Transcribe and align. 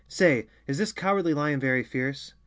Say, 0.07 0.47
is 0.65 0.79
this 0.79 0.91
Cowardly 0.91 1.35
Lion 1.35 1.59
very 1.59 1.83
fierce?" 1.83 2.33